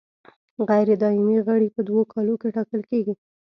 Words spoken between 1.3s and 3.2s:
غړي په دوو کالو کې ټاکل کیږي.